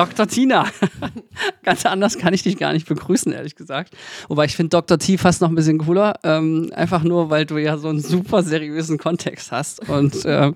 [0.00, 0.26] Dr.
[0.26, 0.64] Tina.
[1.62, 3.94] Ganz anders kann ich dich gar nicht begrüßen, ehrlich gesagt.
[4.28, 4.98] Wobei ich finde Dr.
[4.98, 6.14] T fast noch ein bisschen cooler.
[6.22, 10.52] Ähm, einfach nur, weil du ja so einen super seriösen Kontext hast und äh,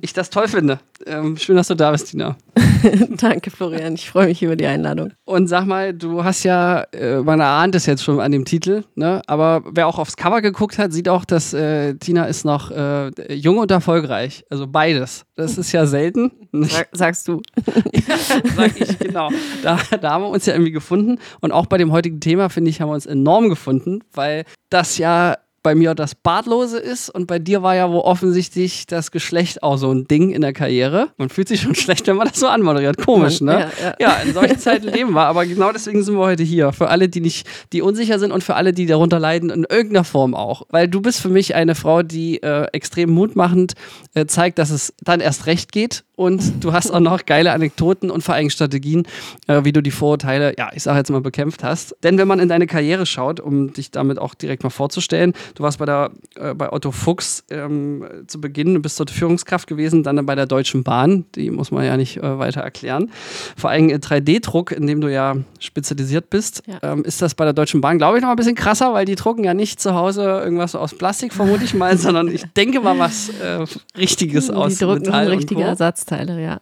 [0.00, 0.80] ich das toll finde.
[1.06, 2.36] Ähm, schön, dass du da bist, Tina.
[3.16, 3.94] Danke, Florian.
[3.94, 5.12] Ich freue mich über die Einladung.
[5.24, 8.84] Und sag mal, du hast ja, äh, man erahnt es jetzt schon an dem Titel,
[8.94, 9.22] ne?
[9.26, 13.10] aber wer auch aufs Cover geguckt hat, sieht auch, dass äh, Tina ist noch äh,
[13.32, 14.44] jung und erfolgreich.
[14.50, 15.24] Also beides.
[15.36, 16.30] Das ist ja selten.
[16.52, 17.42] Sag, sagst du.
[17.92, 18.16] ja,
[18.56, 19.30] sag ich, genau.
[19.62, 21.18] Da, da haben wir uns ja irgendwie gefunden.
[21.40, 24.98] Und auch bei dem heutigen Thema, finde ich, haben wir uns enorm gefunden, weil das
[24.98, 29.62] ja bei mir das Bartlose ist und bei dir war ja wo offensichtlich das Geschlecht
[29.62, 31.08] auch so ein Ding in der Karriere.
[31.16, 32.98] Man fühlt sich schon schlecht, wenn man das so anmoderiert.
[32.98, 33.70] Komisch, ne?
[33.80, 33.94] Ja, ja.
[33.98, 36.72] ja, in solchen Zeiten leben wir, aber genau deswegen sind wir heute hier.
[36.72, 40.04] Für alle, die nicht, die unsicher sind und für alle, die darunter leiden, in irgendeiner
[40.04, 40.66] Form auch.
[40.68, 43.72] Weil du bist für mich eine Frau, die äh, extrem mutmachend
[44.14, 48.10] äh, zeigt, dass es dann erst recht geht und du hast auch noch geile Anekdoten
[48.10, 49.04] und vor allem Strategien,
[49.48, 51.96] äh, wie du die Vorurteile, ja, ich sage jetzt mal, bekämpft hast.
[52.04, 55.62] Denn wenn man in deine Karriere schaut, um dich damit auch direkt mal vorzustellen, du
[55.62, 60.02] warst bei, der, äh, bei Otto Fuchs ähm, zu Beginn, du bist dort Führungskraft gewesen,
[60.02, 63.10] dann bei der Deutschen Bahn, die muss man ja nicht äh, weiter erklären.
[63.56, 66.92] Vor allem 3D-Druck, in dem du ja spezialisiert bist, ja.
[66.92, 69.14] ähm, ist das bei der Deutschen Bahn, glaube ich, noch ein bisschen krasser, weil die
[69.14, 72.98] drucken ja nicht zu Hause irgendwas aus Plastik, vermute ich mal, sondern ich denke mal
[72.98, 73.64] was äh,
[73.96, 75.32] Richtiges die aus drucken Metall.
[75.32, 75.84] Ersatz.
[75.84, 76.60] Ersatzteile, ja.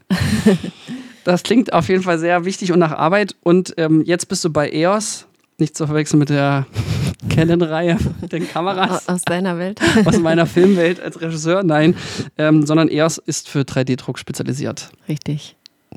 [1.24, 3.36] das klingt auf jeden Fall sehr wichtig und nach Arbeit.
[3.42, 5.26] Und ähm, jetzt bist du bei EOS,
[5.58, 6.66] nicht zu verwechseln mit der
[7.28, 9.08] Canon-Reihe, mit den Kameras.
[9.08, 9.80] Aus deiner Welt?
[10.04, 11.94] Aus meiner Filmwelt als Regisseur, nein.
[12.38, 14.90] Ähm, sondern EOS ist für 3D-Druck spezialisiert.
[15.08, 15.56] Richtig.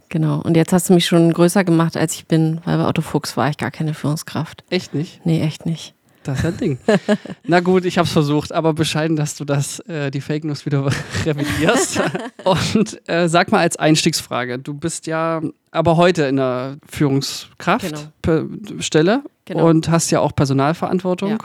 [0.10, 0.42] Genau.
[0.42, 3.38] Und jetzt hast du mich schon größer gemacht, als ich bin, weil bei Otto Fuchs
[3.38, 4.64] war ich gar keine Führungskraft.
[4.70, 5.26] Echt nicht?
[5.26, 5.94] Nee, echt nicht.
[6.26, 6.80] Das ist ein Ding.
[7.44, 10.66] Na gut, ich habe es versucht, aber bescheiden, dass du das, äh, die Fake News
[10.66, 10.90] wieder
[11.26, 12.02] revidierst.
[12.44, 19.46] Und äh, sag mal als Einstiegsfrage, du bist ja aber heute in der Führungskraftstelle genau.
[19.46, 19.68] genau.
[19.68, 21.32] und hast ja auch Personalverantwortung.
[21.32, 21.38] Ja.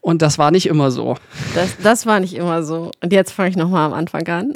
[0.00, 1.16] Und das war nicht immer so.
[1.54, 2.90] Das, das war nicht immer so.
[3.02, 4.52] Und jetzt fange ich nochmal am Anfang an.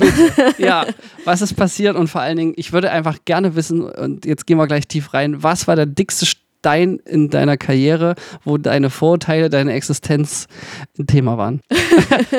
[0.59, 0.85] ja,
[1.25, 1.97] was ist passiert?
[1.97, 5.15] Und vor allen Dingen, ich würde einfach gerne wissen, und jetzt gehen wir gleich tief
[5.15, 6.27] rein, was war der dickste
[6.63, 8.15] dein in deiner Karriere,
[8.45, 10.47] wo deine Vorurteile, deine Existenz
[10.99, 11.61] ein Thema waren?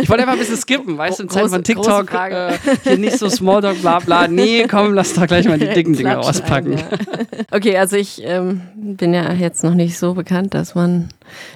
[0.01, 3.17] ich wollte einfach ein bisschen skippen, weißt du, in Zeiten von TikTok, äh, hier nicht
[3.17, 4.27] so Smalltalk, bla bla.
[4.27, 6.73] Nee, komm, lass doch gleich mal die dicken Dinge auspacken.
[6.73, 7.25] Ein, ja.
[7.51, 11.09] Okay, also ich ähm, bin ja jetzt noch nicht so bekannt, dass man,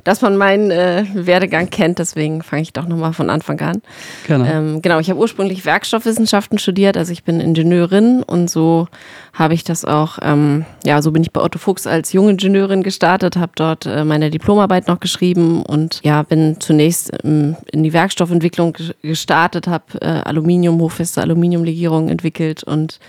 [0.04, 3.82] dass man meinen äh, Werdegang kennt, deswegen fange ich doch nochmal von Anfang an.
[4.28, 8.88] Genau, ähm, genau ich habe ursprünglich Werkstoffwissenschaften studiert, also ich bin Ingenieurin und so
[9.34, 12.84] habe ich das auch, ähm, ja, so bin ich bei Otto Fuchs als junge Ingenieurin
[12.84, 17.94] gestartet, habe dort äh, meine Diplomarbeit noch geschrieben und ja, bin zunächst ähm, in die
[17.94, 23.00] Werkstoffentwicklung gestartet, habe äh, Aluminium, hochfeste Aluminiumlegierungen entwickelt und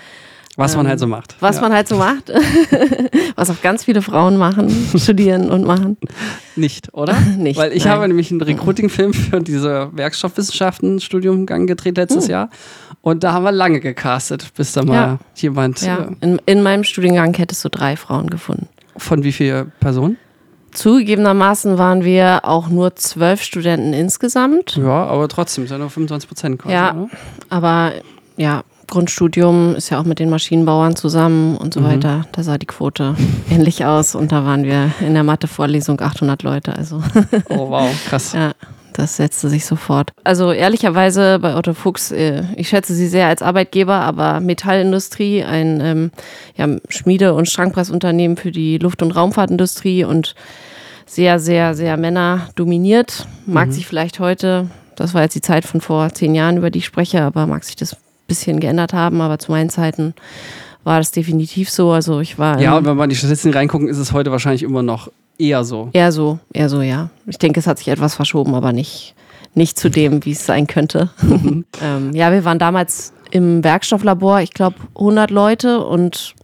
[0.57, 1.37] was man halt so macht.
[1.41, 1.63] Was ja.
[1.63, 2.33] man halt so macht.
[3.37, 5.97] was auch ganz viele Frauen machen, studieren und machen.
[6.57, 7.19] Nicht, oder?
[7.37, 7.59] Nicht.
[7.59, 7.93] Weil ich nein.
[7.93, 12.31] habe nämlich einen Recruiting-Film für diese Werkstoffwissenschaften-Studium getreten letztes hm.
[12.31, 12.51] Jahr.
[13.01, 15.19] Und da haben wir lange gecastet, bis da mal ja.
[15.35, 15.83] jemand.
[15.83, 15.99] Ja.
[15.99, 18.69] Äh, in, in meinem Studiengang hättest du drei Frauen gefunden.
[18.97, 20.17] Von wie vielen Personen?
[20.71, 24.77] Zugegebenermaßen waren wir auch nur zwölf Studenten insgesamt.
[24.77, 26.75] Ja, aber trotzdem, sind ja nur 25 Prozent quasi.
[26.75, 27.09] Ja, oder?
[27.49, 27.93] aber
[28.37, 31.85] ja, Grundstudium ist ja auch mit den Maschinenbauern zusammen und so mhm.
[31.85, 32.27] weiter.
[32.31, 33.17] Da sah die Quote
[33.51, 36.77] ähnlich aus und da waren wir in der Mathe-Vorlesung 800 Leute.
[36.77, 37.03] Also.
[37.49, 38.35] Oh wow, krass.
[38.45, 38.53] Ja,
[38.93, 40.13] das setzte sich sofort.
[40.23, 45.81] Also ehrlicherweise bei Otto Fuchs, äh, ich schätze sie sehr als Arbeitgeber, aber Metallindustrie, ein
[45.81, 46.11] ähm,
[46.57, 50.37] ja, Schmiede- und Strangpressunternehmen für die Luft- und Raumfahrtindustrie und
[51.05, 53.27] sehr, sehr, sehr Männer dominiert.
[53.47, 53.73] Mag mhm.
[53.73, 56.87] sich vielleicht heute, das war jetzt die Zeit von vor zehn Jahren, über die ich
[56.87, 57.97] spreche, aber mag sich das
[58.27, 60.15] bisschen geändert haben, aber zu meinen Zeiten
[60.85, 61.93] war das definitiv so.
[61.93, 62.61] Also ich war.
[62.61, 65.09] Ja, und wenn man die Statistiken reingucken, ist es heute wahrscheinlich immer noch
[65.39, 65.91] eher so.
[65.93, 67.11] Eher so, eher so, ja.
[67.27, 69.15] Ich denke, es hat sich etwas verschoben, aber nicht,
[69.55, 71.11] nicht zu dem, wie es sein könnte.
[71.23, 71.65] Mhm.
[71.83, 76.35] ähm, ja, wir waren damals im Werkstofflabor, ich glaube, 100 Leute und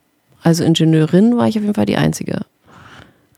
[0.43, 2.41] also Ingenieurin war ich auf jeden Fall die Einzige.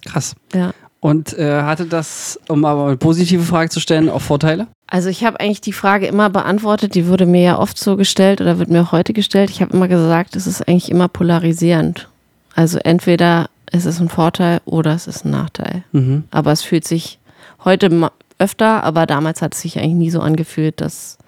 [0.06, 0.34] Krass.
[0.55, 0.72] Ja.
[1.02, 4.69] Und äh, hatte das, um aber eine positive Frage zu stellen, auch Vorteile?
[4.87, 8.40] Also ich habe eigentlich die Frage immer beantwortet, die wurde mir ja oft so gestellt
[8.40, 9.50] oder wird mir auch heute gestellt.
[9.50, 12.08] Ich habe immer gesagt, es ist eigentlich immer polarisierend.
[12.54, 15.82] Also entweder ist es ein Vorteil oder es ist ein Nachteil.
[15.90, 16.22] Mhm.
[16.31, 17.19] Aber es fühlt sich
[17.64, 21.19] heute öfter, aber damals hat es sich eigentlich nie so angefühlt, dass,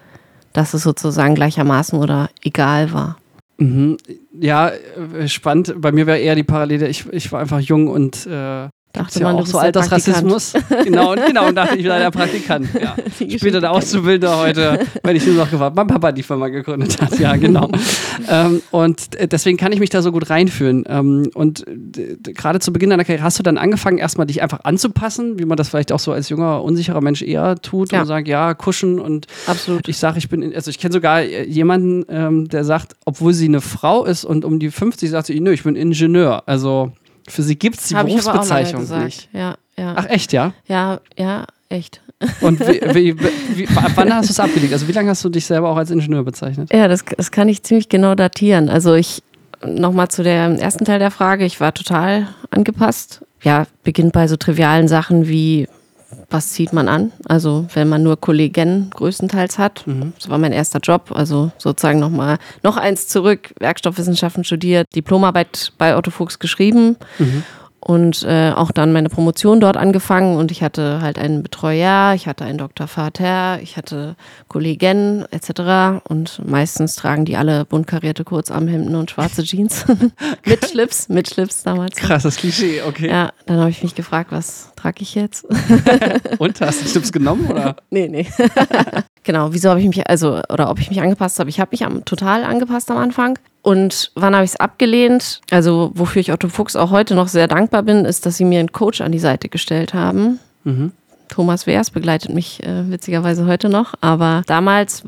[0.53, 3.17] dass es sozusagen gleichermaßen oder egal war.
[3.57, 3.97] Mhm.
[4.39, 5.75] Ja, äh, spannend.
[5.81, 9.25] Bei mir wäre eher die Parallele, ich, ich war einfach jung und äh, Dachte ja
[9.25, 10.53] man, auch so Altersrassismus.
[10.83, 12.69] genau, und genau, und dachte ich, war der Praktikant.
[12.81, 12.95] Ja.
[13.37, 17.19] Später der Auszubildende heute, wenn ich nur noch gefragt, mein Papa die Firma gegründet hat.
[17.19, 17.69] Ja, genau.
[18.29, 20.85] ähm, und deswegen kann ich mich da so gut reinfühlen.
[20.87, 21.65] Ähm, und
[22.23, 25.57] gerade zu Beginn deiner Karriere hast du dann angefangen, erstmal dich einfach anzupassen, wie man
[25.57, 28.01] das vielleicht auch so als junger, unsicherer Mensch eher tut ja.
[28.01, 29.87] und sagt, ja, kuschen und Absolut.
[29.89, 33.61] ich sage, ich bin, also ich kenne sogar jemanden, ähm, der sagt, obwohl sie eine
[33.61, 36.43] Frau ist und um die 50 sagt sie, nö, ich bin Ingenieur.
[36.45, 36.93] Also
[37.27, 39.29] für sie gibt es die Hab Berufsbezeichnung nicht.
[39.33, 39.93] Ja, ja.
[39.97, 40.53] Ach, echt, ja?
[40.67, 42.01] Ja, ja, echt.
[42.41, 44.73] Und wie, wie, wie, wann hast du es abgelegt?
[44.73, 46.71] Also wie lange hast du dich selber auch als Ingenieur bezeichnet?
[46.73, 48.69] Ja, das, das kann ich ziemlich genau datieren.
[48.69, 49.23] Also ich,
[49.65, 53.21] nochmal zu dem ersten Teil der Frage, ich war total angepasst.
[53.43, 55.67] Ja, beginnt bei so trivialen Sachen wie
[56.29, 57.11] was zieht man an?
[57.27, 59.85] Also wenn man nur Kollegen größtenteils hat.
[59.85, 60.13] Mhm.
[60.17, 61.11] Das war mein erster Job.
[61.13, 66.97] Also sozusagen nochmal noch eins zurück, Werkstoffwissenschaften studiert, Diplomarbeit bei Otto Fuchs geschrieben.
[67.19, 67.43] Mhm
[67.87, 72.25] und äh, auch dann meine Promotion dort angefangen und ich hatte halt einen Betreuer, ich
[72.25, 72.87] hatte einen Dr.
[72.87, 74.15] Vater, ich hatte
[74.47, 76.01] Kollegen etc.
[76.09, 79.85] Und meistens tragen die alle bunt karierte Kurzarmhemden und schwarze Jeans
[80.47, 81.95] mit Schlips, mit Schlips damals.
[81.95, 83.07] Krasses Klischee, okay.
[83.07, 85.45] Ja, dann habe ich mich gefragt, was trage ich jetzt?
[86.39, 87.75] und hast du Schlips genommen oder?
[87.91, 88.27] Nee, nee.
[89.23, 91.51] genau, wieso habe ich mich also oder ob ich mich angepasst habe?
[91.51, 93.37] Ich habe mich am, total angepasst am Anfang.
[93.65, 95.41] Und wann habe ich es abgelehnt?
[95.49, 98.59] Also, wofür ich Otto Fuchs auch heute noch sehr dankbar bin, ist, dass sie mir
[98.59, 100.39] einen Coach an die Seite gestellt haben.
[100.65, 100.91] Mhm.
[101.29, 103.95] Thomas Wehrs begleitet mich äh, witzigerweise heute noch.
[104.01, 105.01] Aber damals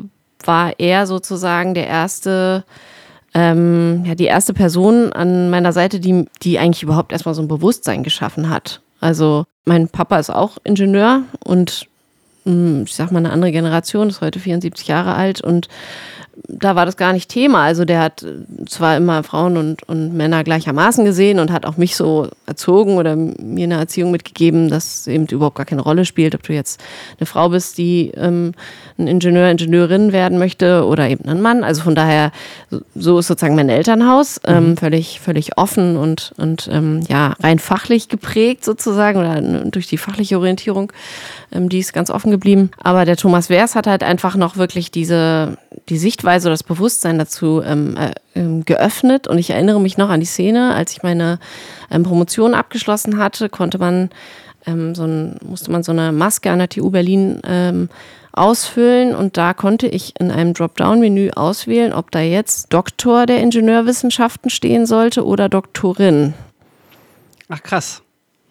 [0.44, 2.63] war er sozusagen der erste,
[3.36, 7.48] ähm, ja, die erste Person an meiner Seite, die, die eigentlich überhaupt erstmal so ein
[7.48, 8.81] Bewusstsein geschaffen hat.
[9.00, 11.86] Also, mein Papa ist auch Ingenieur und
[12.45, 15.68] hm, ich sag mal eine andere Generation, ist heute 74 Jahre alt und
[16.48, 17.63] da war das gar nicht Thema.
[17.63, 18.25] Also der hat
[18.68, 23.16] zwar immer Frauen und, und Männer gleichermaßen gesehen und hat auch mich so erzogen oder
[23.16, 26.81] mir eine Erziehung mitgegeben, dass eben überhaupt gar keine Rolle spielt, ob du jetzt
[27.19, 28.54] eine Frau bist, die ähm,
[28.98, 31.63] ein Ingenieur, Ingenieurin werden möchte oder eben ein Mann.
[31.63, 32.31] Also von daher,
[32.95, 34.78] so ist sozusagen mein Elternhaus, ähm, mhm.
[34.78, 40.38] völlig, völlig offen und, und ähm, ja, rein fachlich geprägt sozusagen oder durch die fachliche
[40.38, 40.92] Orientierung,
[41.51, 42.72] ähm, die ist ganz offen geblieben.
[42.81, 45.57] Aber der Thomas Wers hat halt einfach noch wirklich diese,
[45.90, 49.28] die Sichtweise oder das Bewusstsein dazu ähm, äh, ähm, geöffnet.
[49.28, 51.40] Und ich erinnere mich noch an die Szene, als ich meine
[51.90, 54.10] ähm, Promotion abgeschlossen hatte, konnte man
[54.66, 57.90] ähm, so ein, musste man so eine Maske an der TU Berlin ähm,
[58.34, 64.52] ausfüllen und da konnte ich in einem Dropdown-Menü auswählen, ob da jetzt Doktor der Ingenieurwissenschaften
[64.52, 66.36] stehen sollte oder Doktorin.
[67.50, 68.04] Ach krass.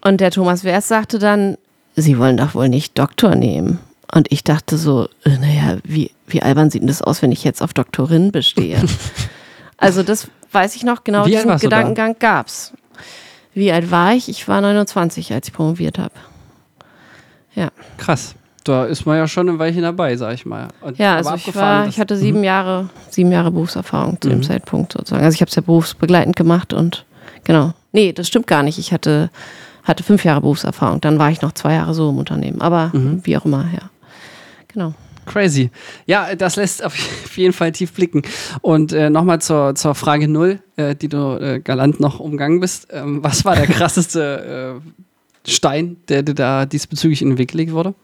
[0.03, 1.57] Und der Thomas Wers sagte dann,
[1.95, 3.79] Sie wollen doch wohl nicht Doktor nehmen.
[4.13, 7.45] Und ich dachte so, äh, naja, wie, wie albern sieht denn das aus, wenn ich
[7.45, 8.83] jetzt auf Doktorin bestehe?
[9.77, 12.73] also das weiß ich noch genau, wie diesen Gedankengang gab es.
[13.55, 14.29] Wie alt war ich?
[14.29, 16.15] Ich war 29, als ich promoviert habe.
[17.55, 17.71] Ja.
[17.97, 18.35] Krass.
[18.65, 20.69] Da ist man ja schon ein Weilchen dabei, sag ich mal.
[20.81, 22.45] Und ja, also ich war, ich hatte sieben mhm.
[22.45, 24.43] Jahre, sieben Jahre Berufserfahrung zu dem mhm.
[24.43, 25.25] Zeitpunkt sozusagen.
[25.25, 27.07] Also ich habe es ja berufsbegleitend gemacht und
[27.45, 27.73] genau.
[27.93, 28.79] Nee, das stimmt gar nicht.
[28.79, 29.31] Ich hatte,
[29.85, 31.01] hatte fünf Jahre Berufserfahrung.
[31.01, 32.61] Dann war ich noch zwei Jahre so im Unternehmen.
[32.61, 33.21] Aber mhm.
[33.25, 33.89] wie auch immer, ja.
[34.77, 34.93] Genau.
[35.25, 35.71] Crazy.
[36.05, 38.23] Ja, das lässt auf jeden Fall tief blicken.
[38.61, 42.89] Und äh, nochmal zur, zur Frage null, äh, die du äh, galant noch umgangen bist.
[42.91, 44.81] Ähm, was war der krasseste
[45.47, 47.95] äh, Stein, der dir da diesbezüglich in den Weg gelegt wurde?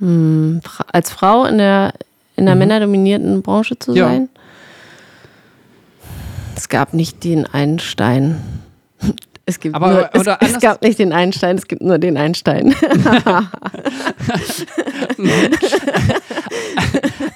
[0.00, 0.60] Hm,
[0.92, 1.94] als Frau in der,
[2.36, 2.58] in der mhm.
[2.58, 4.08] männerdominierten Branche zu ja.
[4.08, 4.28] sein?
[6.54, 8.42] Es gab nicht den einen Stein.
[9.48, 12.74] Es gibt aber, nur, es, es, gab nicht den Einstein, es gibt nur den Einstein.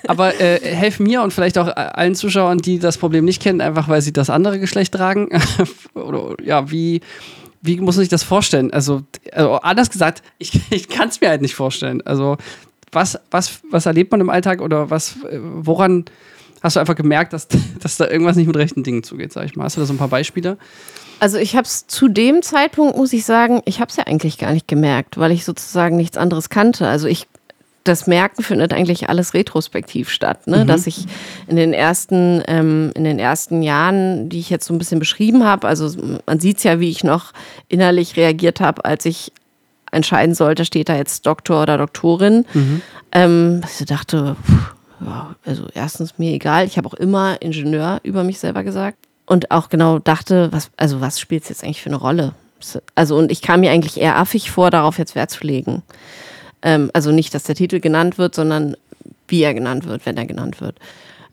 [0.09, 3.89] aber äh, helf mir und vielleicht auch allen Zuschauern, die das Problem nicht kennen, einfach
[3.89, 5.29] weil sie das andere Geschlecht tragen.
[5.95, 7.01] Oder ja, wie,
[7.63, 8.73] wie muss man sich das vorstellen?
[8.73, 12.03] Also, also anders gesagt, ich, ich kann es mir halt nicht vorstellen.
[12.05, 12.39] Also,
[12.91, 16.07] was, was, was erlebt man im Alltag oder was, äh, woran
[16.61, 17.47] hast du einfach gemerkt, dass,
[17.81, 19.63] dass da irgendwas nicht mit rechten Dingen zugeht, sag ich mal?
[19.63, 20.59] Hast du da so ein paar Beispiele?
[21.21, 24.39] Also ich habe es zu dem Zeitpunkt, muss ich sagen, ich habe es ja eigentlich
[24.39, 26.89] gar nicht gemerkt, weil ich sozusagen nichts anderes kannte.
[26.89, 27.27] Also ich,
[27.85, 30.65] das Merken findet eigentlich alles retrospektiv statt, ne?
[30.65, 30.67] Mhm.
[30.67, 31.05] dass ich
[31.47, 35.45] in den ersten, ähm, in den ersten Jahren, die ich jetzt so ein bisschen beschrieben
[35.45, 35.91] habe, also
[36.25, 37.33] man sieht es ja, wie ich noch
[37.69, 39.31] innerlich reagiert habe, als ich
[39.93, 42.47] entscheiden sollte, steht da jetzt Doktor oder Doktorin.
[42.55, 42.81] Mhm.
[43.13, 44.75] Ähm, ich dachte, pff,
[45.45, 48.99] also erstens mir egal, ich habe auch immer Ingenieur über mich selber gesagt
[49.31, 52.35] und auch genau dachte, was, also was spielt es jetzt eigentlich für eine Rolle?
[52.97, 55.83] Also, und ich kam mir eigentlich eher affig vor, darauf jetzt Wert zu legen.
[56.63, 58.77] Ähm, also nicht, dass der Titel genannt wird, sondern
[59.29, 60.81] wie er genannt wird, wenn er genannt wird.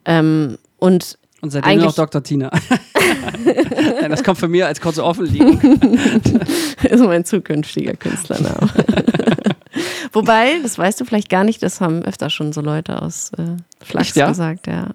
[0.06, 2.22] Ähm, und Und seitdem noch Dr.
[2.22, 2.52] Tina.
[4.00, 5.60] Nein, das kommt von mir als kurze Offenlegung.
[6.84, 8.70] ist mein zukünftiger Künstlername.
[10.14, 13.58] Wobei, das weißt du vielleicht gar nicht, das haben öfter schon so Leute aus äh,
[13.84, 14.28] Flachs ja?
[14.28, 14.92] gesagt, ja.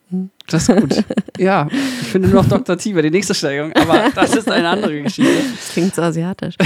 [0.52, 1.04] Das ist gut.
[1.38, 2.76] ja, ich finde nur noch Dr.
[2.76, 5.32] T die nächste Steigerung, aber das ist eine andere Geschichte.
[5.56, 6.56] Das klingt so asiatisch.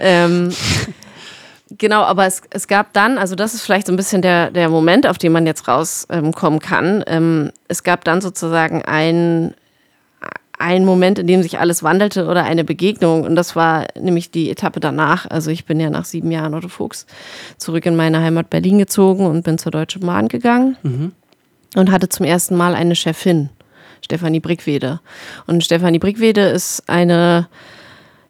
[0.00, 0.50] ähm,
[1.78, 4.68] Genau, aber es, es gab dann, also das ist vielleicht so ein bisschen der, der
[4.68, 7.04] Moment, auf den man jetzt rauskommen ähm, kann.
[7.06, 9.54] Ähm, es gab dann sozusagen ein,
[10.58, 13.24] ein Moment, in dem sich alles wandelte oder eine Begegnung.
[13.24, 15.26] Und das war nämlich die Etappe danach.
[15.30, 17.06] Also ich bin ja nach sieben Jahren Otto Fuchs
[17.56, 21.12] zurück in meine Heimat Berlin gezogen und bin zur Deutschen Bahn gegangen mhm.
[21.74, 23.50] Und hatte zum ersten Mal eine Chefin,
[24.02, 25.00] Stefanie Brickwede.
[25.46, 27.48] Und Stefanie Brickwede ist eine,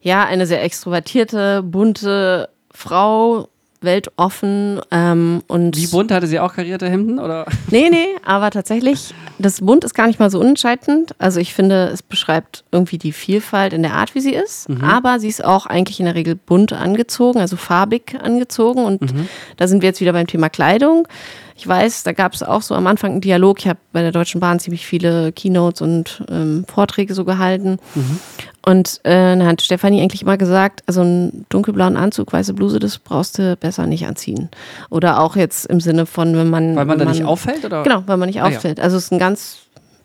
[0.01, 3.49] ja, eine sehr extrovertierte, bunte, Frau,
[3.83, 5.77] weltoffen ähm, und.
[5.77, 7.19] Wie bunt hatte sie auch karierte Hemden?
[7.19, 7.47] Oder?
[7.71, 11.15] Nee, nee, aber tatsächlich, das Bunt ist gar nicht mal so unentscheidend.
[11.19, 14.69] Also ich finde, es beschreibt irgendwie die Vielfalt in der Art, wie sie ist.
[14.69, 14.85] Mhm.
[14.85, 18.85] Aber sie ist auch eigentlich in der Regel bunt angezogen, also farbig angezogen.
[18.85, 19.29] Und mhm.
[19.57, 21.09] da sind wir jetzt wieder beim Thema Kleidung.
[21.63, 23.61] Ich weiß, da gab es auch so am Anfang einen Dialog.
[23.61, 27.79] Ich habe bei der Deutschen Bahn ziemlich viele Keynotes und ähm, Vorträge so gehalten.
[27.95, 28.19] Mhm.
[28.67, 32.99] Und äh, dann hat Stefanie eigentlich immer gesagt, also einen dunkelblauen Anzug, weiße Bluse, das
[32.99, 34.49] brauchst du besser nicht anziehen.
[34.91, 36.75] Oder auch jetzt im Sinne von, wenn man.
[36.75, 37.65] Weil man da nicht auffällt?
[37.65, 37.85] Oder?
[37.85, 38.81] Genau, weil man nicht auffällt.
[38.81, 38.85] Ah, ja.
[38.85, 39.59] Also es ist ein ganz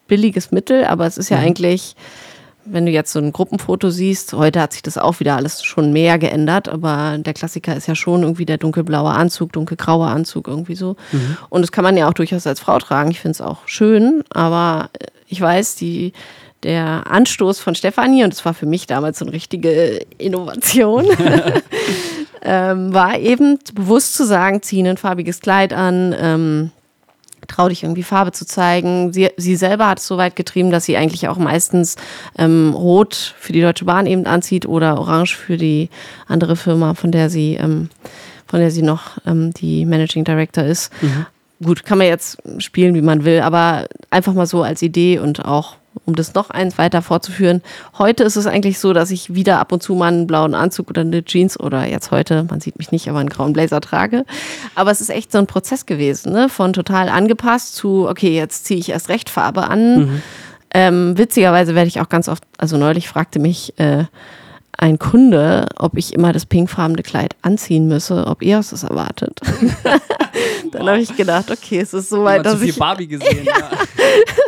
[0.08, 1.46] billiges Mittel, aber es ist ja mhm.
[1.46, 1.96] eigentlich
[2.70, 5.94] wenn du jetzt so ein Gruppenfoto siehst, heute hat sich das auch wieder alles schon
[5.94, 10.76] mehr geändert, aber der Klassiker ist ja schon irgendwie der dunkelblaue Anzug, dunkelgraue Anzug, irgendwie
[10.76, 10.96] so.
[11.12, 11.38] Mhm.
[11.50, 13.12] Und das kann man ja auch durchaus als Frau tragen.
[13.12, 14.90] Ich finde es auch schön, aber
[15.28, 16.14] ich weiß, die,
[16.64, 21.06] der Anstoß von Stefanie, und das war für mich damals so eine richtige Innovation,
[22.42, 26.72] ähm, war eben bewusst zu sagen, zieh ein farbiges Kleid an, ähm,
[27.48, 29.14] trau dich irgendwie Farbe zu zeigen.
[29.14, 31.96] Sie, sie selber hat es so weit getrieben, dass sie eigentlich auch meistens
[32.38, 35.90] ähm, Rot für die Deutsche Bahn eben anzieht oder Orange für die
[36.28, 37.90] andere Firma, von der sie, ähm,
[38.46, 40.92] von der sie noch ähm, die Managing Director ist.
[41.02, 41.26] Mhm.
[41.64, 45.44] Gut, kann man jetzt spielen, wie man will, aber einfach mal so als Idee und
[45.46, 45.76] auch
[46.06, 47.62] um das noch eins weiter fortzuführen.
[47.98, 50.90] Heute ist es eigentlich so, dass ich wieder ab und zu mal einen blauen Anzug
[50.90, 54.26] oder eine Jeans oder jetzt heute, man sieht mich nicht, aber einen grauen Blazer trage.
[54.76, 56.50] Aber es ist echt so ein Prozess gewesen, ne?
[56.50, 60.00] von total angepasst zu, okay, jetzt ziehe ich erst recht Farbe an.
[60.00, 60.22] Mhm.
[60.74, 64.06] Ähm, witzigerweise werde ich auch ganz oft, also neulich fragte mich, äh,
[64.78, 69.40] ein Kunde, ob ich immer das pinkfarbene Kleid anziehen müsse, ob ihr es erwartet.
[70.72, 73.44] Dann habe ich gedacht, okay, es ist soweit, dass ich Barbie gesehen.
[73.44, 73.58] ja.
[73.58, 73.70] ja.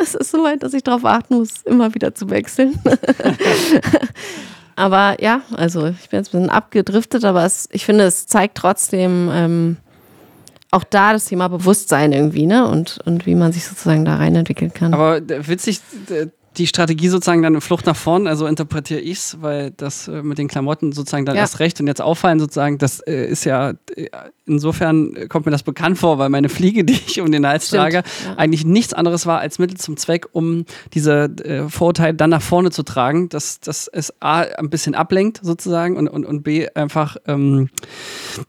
[0.00, 2.78] es ist soweit, dass ich darauf achten muss, immer wieder zu wechseln.
[4.76, 8.56] aber ja, also ich bin jetzt ein bisschen abgedriftet, aber es, ich finde, es zeigt
[8.56, 9.76] trotzdem ähm,
[10.70, 12.68] auch da das Thema Bewusstsein irgendwie, ne?
[12.68, 14.94] Und, und wie man sich sozusagen da rein entwickeln kann.
[14.94, 15.80] Aber witzig,
[16.56, 20.38] die Strategie sozusagen dann Flucht nach vorn, also interpretiere ich es, weil das äh, mit
[20.38, 21.42] den Klamotten sozusagen dann ja.
[21.42, 24.08] erst recht und jetzt auffallen sozusagen, das äh, ist ja, äh,
[24.46, 27.82] insofern kommt mir das bekannt vor, weil meine Fliege, die ich um den Hals Stimmt,
[27.82, 28.34] trage, ja.
[28.36, 32.70] eigentlich nichts anderes war als Mittel zum Zweck, um diese äh, Vorurteile dann nach vorne
[32.70, 37.16] zu tragen, dass, dass es A, ein bisschen ablenkt sozusagen und, und, und B, einfach
[37.26, 37.70] ähm,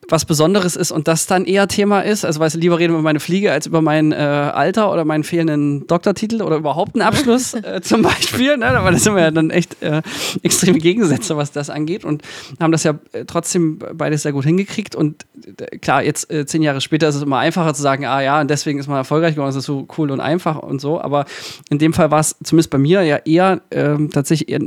[0.10, 3.00] was Besonderes ist und das dann eher Thema ist, also weißt du, lieber reden wir
[3.00, 7.04] über meine Fliege als über mein äh, Alter oder meinen fehlenden Doktortitel oder überhaupt einen
[7.04, 8.68] Abschluss äh, zum Beispiel, ne?
[8.68, 10.02] aber das sind wir ja dann echt äh,
[10.44, 12.22] extreme Gegensätze, was das angeht und
[12.58, 15.26] haben das ja äh, trotzdem beides sehr gut hingekriegt und
[15.60, 18.40] äh, klar, jetzt äh, zehn Jahre später ist es immer einfacher zu sagen, ah ja,
[18.40, 21.26] und deswegen ist man erfolgreich geworden, das ist so cool und einfach und so, aber
[21.70, 24.62] in dem Fall war es zumindest bei mir ja eher ähm, tatsächlich, eher,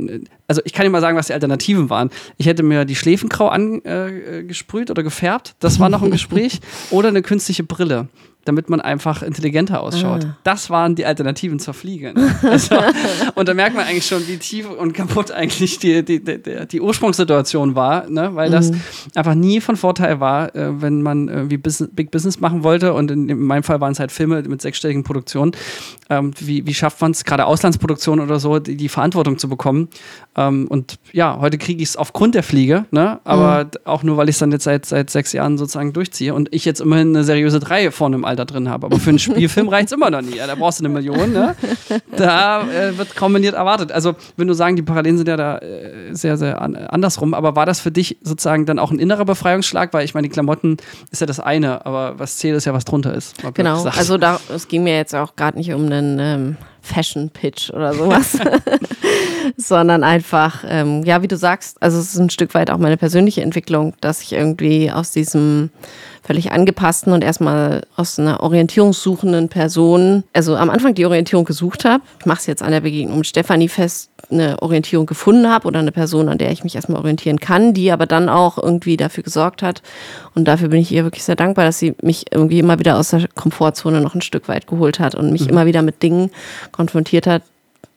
[0.47, 2.11] also ich kann dir mal sagen, was die Alternativen waren.
[2.37, 6.59] Ich hätte mir die Schläfengrau angesprüht oder gefärbt, das war noch ein Gespräch,
[6.91, 8.07] oder eine künstliche Brille
[8.45, 10.23] damit man einfach intelligenter ausschaut.
[10.23, 10.37] Ah.
[10.43, 12.13] Das waren die Alternativen zur Fliege.
[12.13, 12.35] Ne?
[12.45, 12.75] Also,
[13.33, 16.81] und da merkt man eigentlich schon, wie tief und kaputt eigentlich die, die, die, die
[16.81, 18.35] Ursprungssituation war, ne?
[18.35, 18.81] weil das mhm.
[19.15, 22.93] einfach nie von Vorteil war, äh, wenn man irgendwie Big Business machen wollte.
[22.93, 25.53] Und in, in meinem Fall waren es halt Filme mit sechsstelligen Produktionen.
[26.09, 29.89] Ähm, wie, wie schafft man es, gerade Auslandsproduktionen oder so, die, die Verantwortung zu bekommen?
[30.37, 33.19] Ähm, und ja, heute kriege ich es aufgrund der Fliege, ne?
[33.23, 33.69] aber mhm.
[33.85, 36.65] auch nur, weil ich es dann jetzt seit, seit sechs Jahren sozusagen durchziehe und ich
[36.65, 38.87] jetzt immerhin eine seriöse Dreie vorne im Alter drin habe.
[38.87, 40.35] Aber für einen Spielfilm reicht es immer noch nie.
[40.35, 41.31] Ja, da brauchst du eine Million.
[41.31, 41.55] Ne?
[42.17, 43.91] Da äh, wird kombiniert erwartet.
[43.91, 47.33] Also, wenn du sagen, die Parallelen sind ja da äh, sehr, sehr an, andersrum.
[47.33, 49.93] Aber war das für dich sozusagen dann auch ein innerer Befreiungsschlag?
[49.93, 50.77] Weil ich meine, die Klamotten
[51.11, 53.35] ist ja das eine, aber was zählt, ist ja, was drunter ist.
[53.53, 53.83] Genau.
[53.83, 58.37] Also, da, es ging mir jetzt auch gerade nicht um einen ähm, Fashion-Pitch oder sowas.
[59.57, 62.97] sondern einfach, ähm, ja, wie du sagst, also es ist ein Stück weit auch meine
[62.97, 65.69] persönliche Entwicklung, dass ich irgendwie aus diesem
[66.25, 72.03] völlig angepassten und erstmal aus einer orientierungssuchenden Person, also am Anfang die Orientierung gesucht habe.
[72.19, 75.79] Ich mache es jetzt an der Begegnung mit Stefanie fest, eine Orientierung gefunden habe oder
[75.79, 79.23] eine Person, an der ich mich erstmal orientieren kann, die aber dann auch irgendwie dafür
[79.23, 79.83] gesorgt hat.
[80.33, 83.09] Und dafür bin ich ihr wirklich sehr dankbar, dass sie mich irgendwie immer wieder aus
[83.09, 85.49] der Komfortzone noch ein Stück weit geholt hat und mich mhm.
[85.49, 86.31] immer wieder mit Dingen
[86.71, 87.43] konfrontiert hat,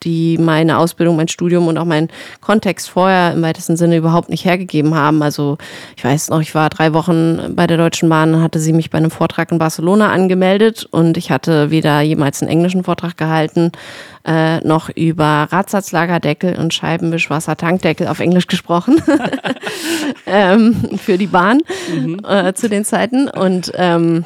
[0.03, 2.09] die meine Ausbildung, mein Studium und auch mein
[2.41, 5.21] Kontext vorher im weitesten Sinne überhaupt nicht hergegeben haben.
[5.21, 5.57] Also
[5.97, 8.89] ich weiß noch, ich war drei Wochen bei der Deutschen Bahn und hatte sie mich
[8.89, 13.71] bei einem Vortrag in Barcelona angemeldet und ich hatte weder jemals einen englischen Vortrag gehalten,
[14.25, 19.01] äh, noch über Radsatzlagerdeckel und Scheibenwischwasser-Tankdeckel auf Englisch gesprochen
[20.25, 21.61] ähm, für die Bahn
[21.93, 22.21] mhm.
[22.27, 24.25] äh, zu den Zeiten und ähm,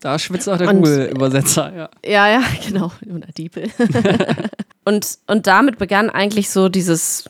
[0.00, 1.88] da schwitzt auch der Google-Übersetzer, ja.
[2.04, 2.92] Ja, ja, genau.
[3.12, 3.68] Oder Diepel.
[4.84, 7.28] und, und damit begann eigentlich so dieses,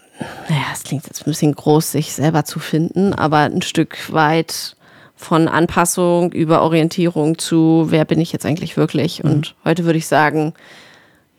[0.48, 4.76] naja, es klingt jetzt ein bisschen groß, sich selber zu finden, aber ein Stück weit
[5.16, 9.22] von Anpassung über Orientierung zu, wer bin ich jetzt eigentlich wirklich?
[9.22, 9.30] Mhm.
[9.30, 10.54] Und heute würde ich sagen,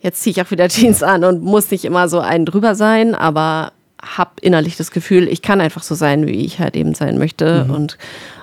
[0.02, 3.16] jetzt ziehe ich auch wieder Jeans an und muss nicht immer so einen drüber sein,
[3.16, 7.18] aber habe innerlich das Gefühl, ich kann einfach so sein, wie ich halt eben sein
[7.18, 7.74] möchte mhm.
[7.74, 7.98] und,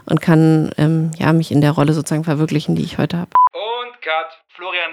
[0.05, 3.31] und kann ähm, ja, mich in der Rolle sozusagen verwirklichen, die ich heute habe.
[3.53, 4.43] Und Cut.
[4.49, 4.93] Florian,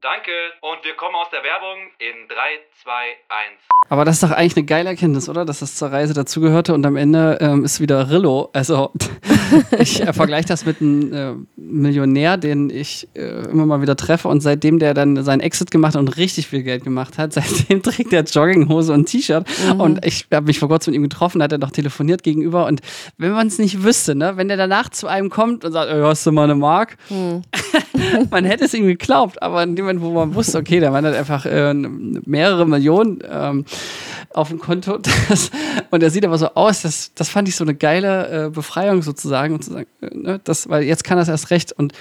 [0.00, 2.34] Danke und wir kommen aus der Werbung in 3,
[2.82, 3.72] 2, 1.
[3.88, 5.44] Aber das ist doch eigentlich eine geile Erkenntnis, oder?
[5.44, 8.50] Dass das zur Reise dazugehörte und am Ende ähm, ist wieder Rillo.
[8.52, 8.92] Also
[9.78, 14.28] ich äh, vergleiche das mit einem äh, Millionär, den ich äh, immer mal wieder treffe
[14.28, 18.12] und seitdem der dann seinen Exit gemacht und richtig viel Geld gemacht hat, seitdem trägt
[18.12, 19.46] er Jogginghose und T-Shirt.
[19.72, 19.80] Mhm.
[19.80, 22.80] Und ich habe mich vor kurzem mit ihm getroffen, hat er noch telefoniert gegenüber und
[23.18, 26.26] wenn man es nicht wüsste, ne, wenn der danach zu einem kommt und sagt, hast
[26.26, 26.96] du mal eine Mark?
[27.10, 27.42] Mhm.
[28.30, 31.04] man hätte es ihm geglaubt, aber in dem Moment, wo man wusste, okay, der Mann
[31.04, 33.64] hat einfach äh, mehrere Millionen ähm,
[34.34, 34.98] auf dem Konto.
[35.28, 35.50] Das,
[35.90, 39.02] und er sieht aber so aus, das, das fand ich so eine geile äh, Befreiung
[39.02, 41.92] sozusagen, und zu sagen, äh, ne, das, weil jetzt kann er es erst recht und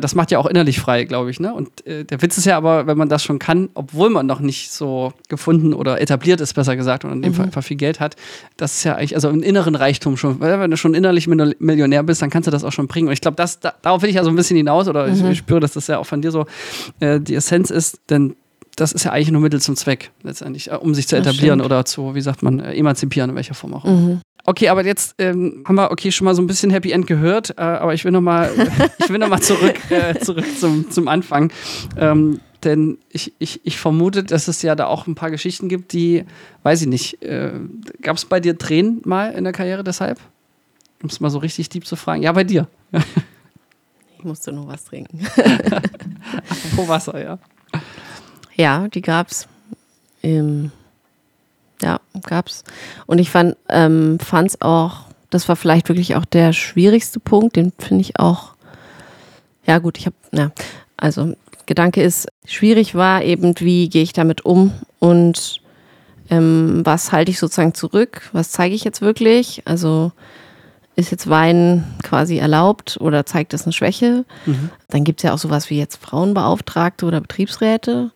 [0.00, 1.40] das macht ja auch innerlich frei, glaube ich.
[1.40, 1.52] Ne?
[1.52, 4.40] Und äh, der Witz ist ja aber, wenn man das schon kann, obwohl man noch
[4.40, 7.36] nicht so gefunden oder etabliert ist, besser gesagt, und in dem mhm.
[7.36, 8.16] Fall einfach viel Geld hat,
[8.56, 12.02] das ist ja eigentlich, also einen inneren Reichtum schon, weil wenn du schon innerlich Millionär
[12.02, 13.08] bist, dann kannst du das auch schon bringen.
[13.08, 15.14] Und ich glaube, da, darauf will ich ja so ein bisschen hinaus oder mhm.
[15.14, 16.46] ich, ich, spüre, dass das ja auch von dir so
[17.00, 18.36] äh, die Essenz ist, denn
[18.76, 21.84] das ist ja eigentlich nur Mittel zum Zweck, letztendlich, äh, um sich zu etablieren oder
[21.84, 23.84] zu, wie sagt man, äh, emanzipieren, in welcher Form auch.
[23.84, 24.20] Mhm.
[24.44, 27.50] Okay, aber jetzt ähm, haben wir okay schon mal so ein bisschen Happy End gehört,
[27.58, 28.50] äh, aber ich will noch mal,
[28.98, 31.52] ich will noch mal zurück, äh, zurück zum, zum Anfang.
[31.96, 35.92] Ähm, denn ich, ich, ich vermute, dass es ja da auch ein paar Geschichten gibt,
[35.92, 36.24] die,
[36.62, 37.52] weiß ich nicht, äh,
[38.00, 40.18] gab es bei dir Tränen mal in der Karriere deshalb?
[41.02, 42.22] Um es mal so richtig deep zu fragen.
[42.22, 42.68] Ja, bei dir.
[44.16, 45.26] ich musste nur was trinken.
[46.48, 47.38] Apropos Wasser, ja.
[48.56, 49.48] Ja, die gab's.
[50.22, 50.70] Ähm,
[51.82, 52.64] ja, gab's.
[53.06, 57.72] Und ich fand ähm, es auch, das war vielleicht wirklich auch der schwierigste Punkt, den
[57.78, 58.54] finde ich auch,
[59.66, 60.52] ja gut, ich habe, ja,
[60.96, 61.34] also
[61.66, 65.60] Gedanke ist, schwierig war eben, wie gehe ich damit um und
[66.30, 70.12] ähm, was halte ich sozusagen zurück, was zeige ich jetzt wirklich, also
[70.96, 74.24] ist jetzt Wein quasi erlaubt oder zeigt das eine Schwäche?
[74.46, 74.70] Mhm.
[74.88, 78.10] Dann gibt es ja auch sowas wie jetzt Frauenbeauftragte oder Betriebsräte.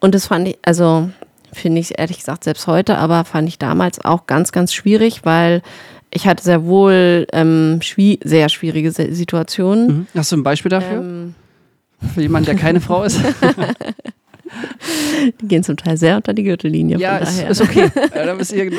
[0.00, 1.10] Und das fand ich, also
[1.52, 5.62] finde ich ehrlich gesagt selbst heute, aber fand ich damals auch ganz, ganz schwierig, weil
[6.10, 9.86] ich hatte sehr wohl ähm, schwie sehr schwierige Situationen.
[9.86, 10.06] Mhm.
[10.14, 11.00] Hast du ein Beispiel dafür?
[11.00, 11.34] Ähm,
[12.14, 13.20] Für jemanden, der keine Frau ist?
[15.40, 16.98] Die gehen zum Teil sehr unter die Gürtellinie.
[16.98, 17.90] Ja, ist, ist, okay.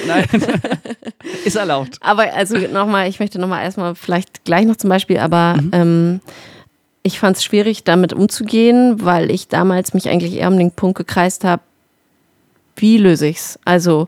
[0.07, 0.25] Nein,
[1.45, 1.97] ist erlaubt.
[2.01, 5.69] Aber also nochmal, ich möchte nochmal erstmal vielleicht gleich noch zum Beispiel, aber mhm.
[5.73, 6.19] ähm,
[7.03, 10.97] ich fand es schwierig, damit umzugehen, weil ich damals mich eigentlich eher um den Punkt
[10.97, 11.61] gekreist habe,
[12.75, 13.59] wie löse ich es?
[13.65, 14.07] Also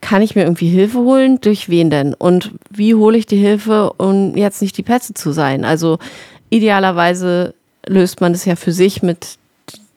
[0.00, 1.40] kann ich mir irgendwie Hilfe holen?
[1.40, 2.14] Durch wen denn?
[2.14, 5.64] Und wie hole ich die Hilfe, um jetzt nicht die Petze zu sein?
[5.64, 5.98] Also
[6.50, 7.54] idealerweise
[7.86, 9.38] löst man es ja für sich mit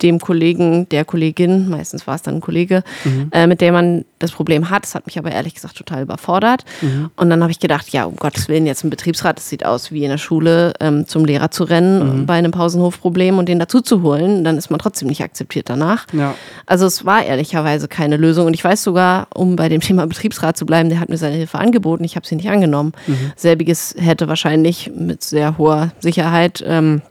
[0.01, 3.29] dem Kollegen, der Kollegin, meistens war es dann ein Kollege, mhm.
[3.31, 4.84] äh, mit dem man das Problem hat.
[4.84, 6.65] Das hat mich aber ehrlich gesagt total überfordert.
[6.81, 7.12] Mhm.
[7.15, 9.91] Und dann habe ich gedacht, ja, um Gottes Willen, jetzt ein Betriebsrat, das sieht aus
[9.91, 12.25] wie in der Schule, ähm, zum Lehrer zu rennen mhm.
[12.25, 14.43] bei einem Pausenhofproblem und den dazu zu holen.
[14.43, 16.08] Dann ist man trotzdem nicht akzeptiert danach.
[16.12, 16.36] Ja.
[16.65, 18.47] Also es war ehrlicherweise keine Lösung.
[18.47, 21.36] Und ich weiß sogar, um bei dem Thema Betriebsrat zu bleiben, der hat mir seine
[21.36, 22.03] Hilfe angeboten.
[22.03, 22.93] Ich habe sie nicht angenommen.
[23.08, 23.31] Mhm.
[23.36, 27.01] Selbiges hätte wahrscheinlich mit sehr hoher Sicherheit ähm,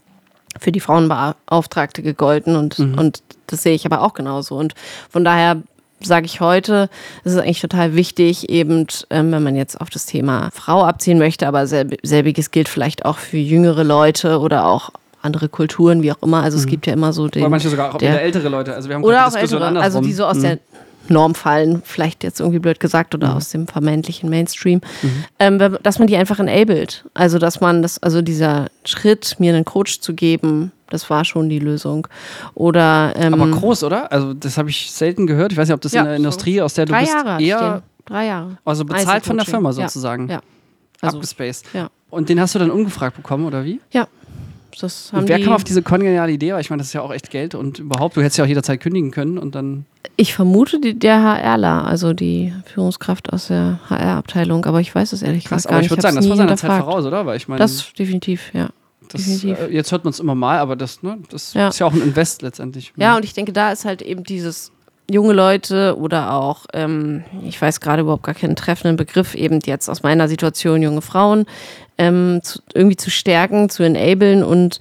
[0.59, 2.99] für die Frauenbeauftragte gegolten und, mhm.
[2.99, 4.57] und das sehe ich aber auch genauso.
[4.57, 4.75] Und
[5.11, 5.63] von daher
[6.01, 6.89] sage ich heute,
[7.25, 11.19] es ist eigentlich total wichtig, eben, ähm, wenn man jetzt auf das Thema Frau abziehen
[11.19, 14.91] möchte, aber selbiges gilt vielleicht auch für jüngere Leute oder auch
[15.23, 16.43] andere Kulturen, wie auch immer.
[16.43, 16.71] Also es mhm.
[16.71, 17.43] gibt ja immer so den.
[17.43, 18.75] Oder manche sogar auch der, ältere Leute.
[18.75, 20.43] Also wir haben oder auch ältere, also die so aus mhm.
[20.43, 20.59] der
[21.09, 23.37] Norm fallen, vielleicht jetzt irgendwie blöd gesagt, oder mhm.
[23.37, 25.25] aus dem vermeintlichen Mainstream, mhm.
[25.39, 27.05] ähm, dass man die einfach enabled.
[27.15, 31.49] Also, dass man das, also dieser Schritt, mir einen Coach zu geben, das war schon
[31.49, 32.07] die Lösung.
[32.55, 34.13] Oder, ähm, Aber groß, oder?
[34.13, 35.53] Also, das habe ich selten gehört.
[35.53, 37.43] Ich weiß nicht, ob das ja, in der Industrie, aus der du drei bist, Jahre
[37.43, 37.83] eher.
[38.05, 38.59] Drei Jahre.
[38.65, 40.29] Also bezahlt von der Firma sozusagen.
[40.29, 40.35] Ja.
[40.35, 40.43] ja.
[41.01, 41.67] Also, Abgespaced.
[41.73, 41.89] Ja.
[42.11, 43.81] Und den hast du dann umgefragt bekommen, oder wie?
[43.91, 44.07] Ja.
[44.81, 46.53] Das haben und wer kam auf diese kongeniale Idee?
[46.53, 48.49] Weil ich meine, das ist ja auch echt Geld und überhaupt, du hättest ja auch
[48.49, 49.87] jederzeit kündigen können und dann.
[50.17, 55.23] Ich vermute die, der HRler, also die Führungskraft aus der HR-Abteilung, aber ich weiß es
[55.23, 55.87] ehrlich gesagt gar nicht.
[55.87, 57.27] Ich würde sagen, das war seiner Zeit voraus, oder?
[57.27, 58.69] Weil ich meine, das definitiv, ja.
[59.09, 59.45] Das.
[59.45, 61.69] Äh, jetzt hört man es immer mal, aber das, ne, das ja.
[61.69, 62.93] ist ja auch ein Invest letztendlich.
[62.97, 64.73] Ja, und ich denke, da ist halt eben dieses
[65.11, 69.89] junge Leute oder auch, ähm, ich weiß gerade überhaupt gar keinen treffenden Begriff, eben jetzt
[69.89, 71.47] aus meiner Situation junge Frauen,
[71.99, 74.81] ähm, zu, irgendwie zu stärken, zu enablen und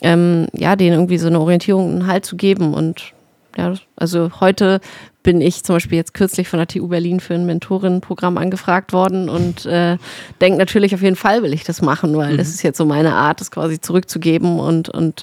[0.00, 2.74] ähm, ja, denen irgendwie so eine Orientierung, einen Halt zu geben.
[2.74, 3.12] Und
[3.56, 4.80] ja, also heute
[5.22, 9.28] bin ich zum Beispiel jetzt kürzlich von der TU Berlin für ein Mentorinnenprogramm angefragt worden
[9.28, 9.96] und äh,
[10.40, 12.36] denke natürlich auf jeden Fall will ich das machen, weil mhm.
[12.38, 15.22] das ist jetzt so meine Art, das quasi zurückzugeben und, und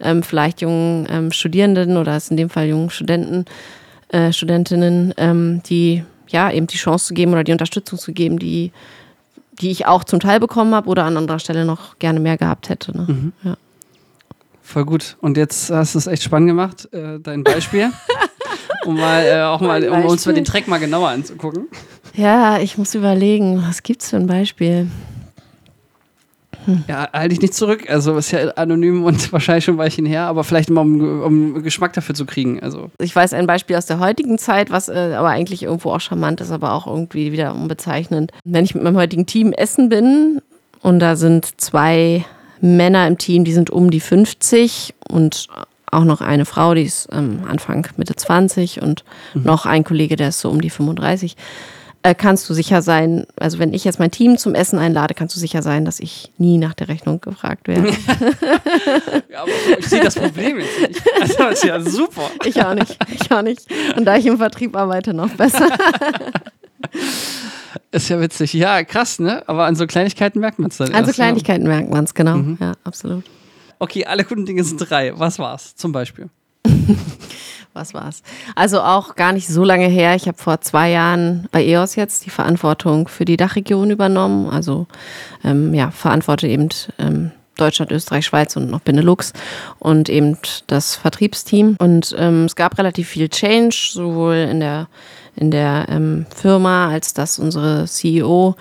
[0.00, 3.44] ähm, vielleicht jungen ähm, Studierenden oder in dem Fall jungen Studenten,
[4.08, 8.38] äh, Studentinnen, ähm, die ja eben die Chance zu geben oder die Unterstützung zu geben,
[8.38, 8.72] die,
[9.60, 12.68] die ich auch zum Teil bekommen habe oder an anderer Stelle noch gerne mehr gehabt
[12.68, 12.96] hätte.
[12.96, 13.06] Ne?
[13.08, 13.32] Mhm.
[13.42, 13.56] Ja.
[14.62, 15.16] Voll gut.
[15.20, 17.90] Und jetzt hast du es echt spannend gemacht, äh, dein Beispiel.
[18.84, 21.68] um mal äh, auch mal, um uns mal den Track mal genauer anzugucken.
[22.14, 24.88] Ja, ich muss überlegen, was gibt's für ein Beispiel?
[26.64, 26.84] Hm.
[26.88, 27.88] Ja, halte ich nicht zurück.
[27.88, 31.62] Also ist ja anonym und wahrscheinlich schon ein Weilchen her, aber vielleicht mal um, um
[31.62, 32.60] Geschmack dafür zu kriegen.
[32.60, 32.90] Also.
[32.98, 36.40] Ich weiß ein Beispiel aus der heutigen Zeit, was äh, aber eigentlich irgendwo auch charmant
[36.40, 38.32] ist, aber auch irgendwie wieder unbezeichnend.
[38.44, 40.42] Wenn ich mit meinem heutigen Team essen bin
[40.82, 42.24] und da sind zwei
[42.60, 45.46] Männer im Team, die sind um die 50 und
[45.90, 49.42] auch noch eine Frau, die ist ähm, Anfang Mitte 20 und mhm.
[49.42, 51.36] noch ein Kollege, der ist so um die 35.
[52.02, 55.36] Äh, kannst du sicher sein, also wenn ich jetzt mein Team zum Essen einlade, kannst
[55.36, 57.88] du sicher sein, dass ich nie nach der Rechnung gefragt werde.
[59.28, 61.02] ja, aber ich sehe das Problem jetzt nicht.
[61.20, 62.30] Also, das ist ja super.
[62.44, 62.96] Ich auch nicht.
[63.12, 63.66] Ich auch nicht.
[63.96, 65.68] Und da ich im Vertrieb arbeite, noch besser.
[67.92, 68.52] Ist ja witzig.
[68.54, 69.42] Ja, krass, ne?
[69.46, 70.94] Aber an so Kleinigkeiten merkt man es dann.
[70.94, 71.68] An so Kleinigkeiten ja.
[71.68, 72.36] merkt man es, genau.
[72.36, 72.58] Mhm.
[72.60, 73.24] Ja, absolut.
[73.82, 75.18] Okay, alle guten Dinge sind drei.
[75.18, 76.28] Was war's zum Beispiel?
[77.72, 78.22] Was war's?
[78.54, 80.14] Also auch gar nicht so lange her.
[80.14, 84.50] Ich habe vor zwei Jahren bei EOS jetzt die Verantwortung für die Dachregion übernommen.
[84.50, 84.86] Also
[85.42, 89.32] ähm, ja, verantworte eben ähm, Deutschland, Österreich, Schweiz und noch Benelux
[89.78, 91.76] und eben das Vertriebsteam.
[91.78, 94.88] Und ähm, es gab relativ viel Change, sowohl in der
[95.36, 98.56] in der ähm, Firma, als dass unsere CEO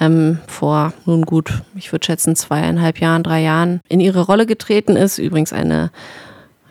[0.00, 4.96] ähm, vor nun gut, ich würde schätzen, zweieinhalb Jahren, drei Jahren in ihre Rolle getreten
[4.96, 5.18] ist.
[5.18, 5.90] Übrigens eine,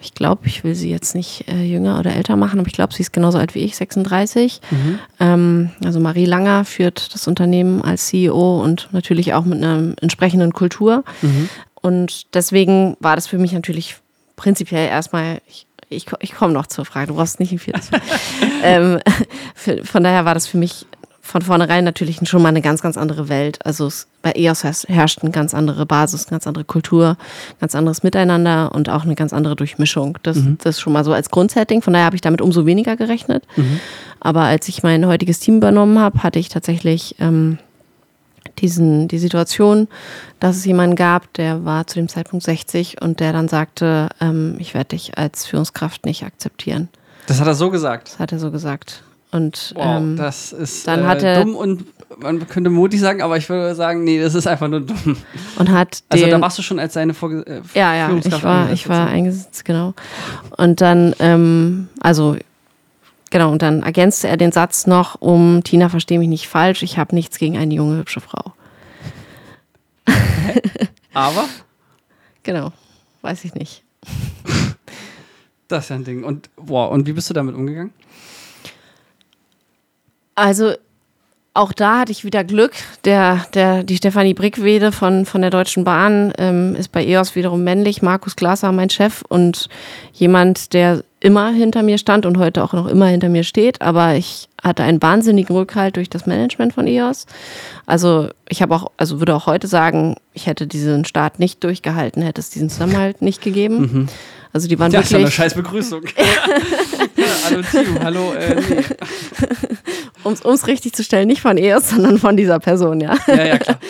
[0.01, 2.93] ich glaube, ich will sie jetzt nicht äh, jünger oder älter machen, aber ich glaube,
[2.93, 4.61] sie ist genauso alt wie ich, 36.
[4.71, 4.99] Mhm.
[5.19, 10.53] Ähm, also Marie Langer führt das Unternehmen als CEO und natürlich auch mit einer entsprechenden
[10.53, 11.03] Kultur.
[11.21, 11.49] Mhm.
[11.75, 13.97] Und deswegen war das für mich natürlich
[14.35, 17.89] prinzipiell erstmal, ich, ich, ich komme noch zur Frage, du brauchst nicht ein viertes.
[18.63, 18.99] ähm,
[19.55, 20.85] für, von daher war das für mich
[21.21, 23.63] von vornherein natürlich schon mal eine ganz, ganz andere Welt.
[23.65, 27.15] Also es, bei EOS herrscht eine ganz andere Basis, eine ganz andere Kultur,
[27.59, 30.17] ganz anderes Miteinander und auch eine ganz andere Durchmischung.
[30.23, 30.57] Das, mhm.
[30.63, 31.81] das schon mal so als Grundsetting.
[31.81, 33.45] Von daher habe ich damit umso weniger gerechnet.
[33.55, 33.79] Mhm.
[34.19, 37.59] Aber als ich mein heutiges Team übernommen habe, hatte ich tatsächlich ähm,
[38.59, 39.87] diesen, die Situation,
[40.39, 44.55] dass es jemanden gab, der war zu dem Zeitpunkt 60 und der dann sagte, ähm,
[44.59, 46.89] ich werde dich als Führungskraft nicht akzeptieren.
[47.27, 48.09] Das hat er so gesagt.
[48.09, 49.03] Das hat er so gesagt.
[49.31, 51.85] Und wow, ähm, das ist dann äh, dumm und
[52.19, 55.15] man könnte mutig sagen, aber ich würde sagen, nee, das ist einfach nur dumm.
[55.57, 58.71] Und hat also da warst du schon als seine Vorge äh, ja, ja, ich war,
[58.71, 59.93] ich war eingesetzt, genau.
[60.57, 62.35] Und dann, ähm, also
[63.31, 66.97] Genau, und dann ergänzte er den Satz noch um, Tina, verstehe mich nicht falsch, ich
[66.97, 68.53] habe nichts gegen eine junge, hübsche Frau.
[71.13, 71.45] Aber?
[72.43, 72.73] Genau,
[73.21, 73.83] weiß ich nicht.
[75.67, 76.23] Das ist ja ein Ding.
[76.23, 77.93] Und, boah, und wie bist du damit umgegangen?
[80.35, 80.73] Also
[81.53, 82.71] auch da hatte ich wieder Glück.
[83.03, 87.63] Der, der, die Stefanie Brickwede von, von der Deutschen Bahn ähm, ist bei EOS wiederum
[87.63, 88.01] männlich.
[88.01, 89.67] Markus Glaser, mein Chef und
[90.13, 93.81] jemand, der immer hinter mir stand und heute auch noch immer hinter mir steht.
[93.81, 97.25] Aber ich hatte einen wahnsinnigen Rückhalt durch das Management von EOS.
[97.85, 102.21] Also ich habe auch, also würde auch heute sagen, ich hätte diesen Start nicht durchgehalten,
[102.21, 103.79] hätte es diesen Zusammenhalt nicht gegeben.
[103.79, 104.07] Mhm.
[104.53, 105.11] Also die waren ja, wirklich.
[105.11, 106.03] Das ist eine scheiß Begrüßung.
[107.17, 108.33] ja, hallo Team, hallo.
[108.33, 108.83] Äh, nee.
[110.23, 113.15] Um es richtig zu stellen, nicht von EOS, sondern von dieser Person, ja.
[113.27, 113.79] Ja, ja, klar.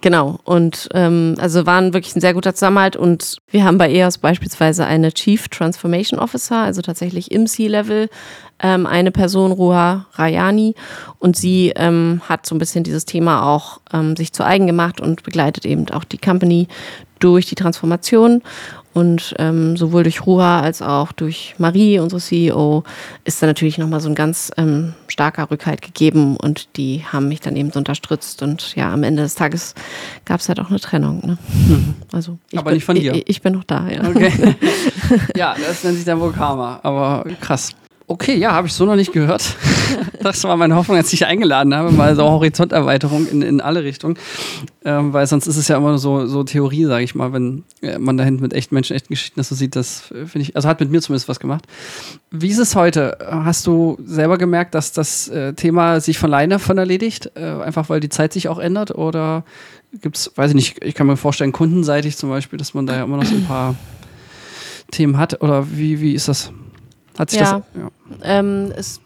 [0.00, 0.38] Genau.
[0.44, 4.84] Und ähm, also waren wirklich ein sehr guter Zusammenhalt und wir haben bei EOS beispielsweise
[4.84, 8.10] eine Chief Transformation Officer, also tatsächlich im C-Level,
[8.60, 10.74] ähm, eine Person, Ruha Rayani,
[11.18, 15.00] und sie ähm, hat so ein bisschen dieses Thema auch ähm, sich zu eigen gemacht
[15.00, 16.68] und begleitet eben auch die Company
[17.18, 18.42] durch die Transformation.
[18.98, 22.82] Und ähm, sowohl durch Ruha als auch durch Marie, unsere CEO,
[23.24, 27.40] ist da natürlich nochmal so ein ganz ähm, starker Rückhalt gegeben und die haben mich
[27.40, 28.42] dann eben so unterstützt.
[28.42, 29.76] Und ja, am Ende des Tages
[30.24, 31.24] gab es halt auch eine Trennung.
[31.24, 31.38] Ne?
[31.68, 31.94] Mhm.
[32.10, 33.14] Also aber bin, nicht von dir.
[33.14, 34.02] Ich, ich, bin noch da, ja.
[34.02, 34.32] Okay.
[35.36, 37.76] ja, das nennt sich dann wohl Karma, aber krass.
[38.08, 39.54] Okay, ja, habe ich so noch nicht gehört.
[40.22, 44.16] Das war meine Hoffnung, als ich eingeladen habe, mal so Horizonterweiterung in, in alle Richtungen.
[44.84, 47.64] Ähm, weil sonst ist es ja immer nur so, so Theorie, sage ich mal, wenn
[47.82, 50.40] äh, man da hinten mit echten Menschen, echten Geschichten das so sieht, das äh, finde
[50.40, 51.66] ich, also hat mit mir zumindest was gemacht.
[52.30, 53.18] Wie ist es heute?
[53.30, 57.32] Hast du selber gemerkt, dass das äh, Thema sich von alleine von erledigt?
[57.34, 58.94] Äh, einfach weil die Zeit sich auch ändert?
[58.94, 59.44] Oder
[60.02, 62.96] gibt es, weiß ich nicht, ich kann mir vorstellen, kundenseitig zum Beispiel, dass man da
[62.96, 63.74] ja immer noch so ein paar
[64.90, 65.42] Themen hat?
[65.42, 66.52] Oder wie, wie ist das?
[67.18, 67.82] Hat sich ja, das.
[67.82, 67.90] Ja.
[68.22, 69.00] Ähm, es,